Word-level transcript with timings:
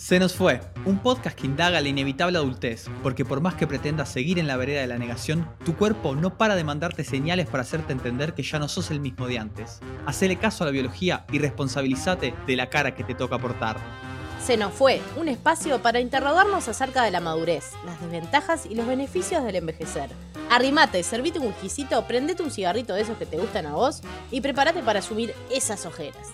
Se 0.00 0.18
nos 0.18 0.32
fue, 0.32 0.62
un 0.86 0.98
podcast 1.00 1.38
que 1.38 1.46
indaga 1.46 1.78
la 1.82 1.88
inevitable 1.88 2.38
adultez, 2.38 2.86
porque 3.02 3.26
por 3.26 3.42
más 3.42 3.54
que 3.54 3.66
pretendas 3.66 4.08
seguir 4.08 4.38
en 4.38 4.46
la 4.46 4.56
vereda 4.56 4.80
de 4.80 4.86
la 4.86 4.96
negación, 4.96 5.46
tu 5.62 5.76
cuerpo 5.76 6.16
no 6.16 6.38
para 6.38 6.56
de 6.56 6.64
mandarte 6.64 7.04
señales 7.04 7.46
para 7.48 7.64
hacerte 7.64 7.92
entender 7.92 8.32
que 8.32 8.42
ya 8.42 8.58
no 8.58 8.66
sos 8.66 8.90
el 8.90 8.98
mismo 8.98 9.28
de 9.28 9.38
antes. 9.38 9.80
Hacele 10.06 10.36
caso 10.36 10.64
a 10.64 10.68
la 10.68 10.72
biología 10.72 11.26
y 11.30 11.38
responsabilízate 11.38 12.34
de 12.46 12.56
la 12.56 12.70
cara 12.70 12.94
que 12.94 13.04
te 13.04 13.14
toca 13.14 13.38
portar. 13.38 13.76
Se 14.42 14.56
nos 14.56 14.72
fue, 14.72 15.02
un 15.18 15.28
espacio 15.28 15.82
para 15.82 16.00
interrogarnos 16.00 16.66
acerca 16.66 17.02
de 17.02 17.10
la 17.10 17.20
madurez, 17.20 17.72
las 17.84 18.00
desventajas 18.00 18.64
y 18.64 18.76
los 18.76 18.86
beneficios 18.86 19.44
del 19.44 19.56
envejecer. 19.56 20.08
Arrimate, 20.48 21.02
servite 21.02 21.40
un 21.40 21.48
whiskycito, 21.48 22.06
prendete 22.06 22.42
un 22.42 22.50
cigarrito 22.50 22.94
de 22.94 23.02
esos 23.02 23.18
que 23.18 23.26
te 23.26 23.36
gustan 23.36 23.66
a 23.66 23.74
vos 23.74 24.00
y 24.30 24.40
prepárate 24.40 24.82
para 24.82 25.00
asumir 25.00 25.34
esas 25.50 25.84
ojeras. 25.84 26.26